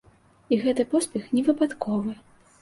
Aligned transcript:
І 0.55 0.57
гэты 0.63 0.85
поспех 0.93 1.27
невыпадковы. 1.35 2.17